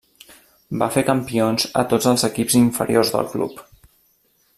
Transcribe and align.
Va 0.81 0.87
fer 0.95 1.03
campions 1.09 1.67
a 1.81 1.85
tots 1.91 2.09
els 2.13 2.25
equips 2.31 2.57
inferiors 2.63 3.13
del 3.17 3.29
club. 3.35 3.63